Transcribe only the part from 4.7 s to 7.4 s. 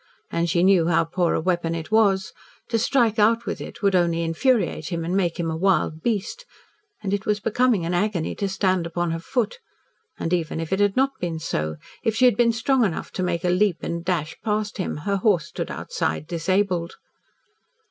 him and make him a wild beast. And it was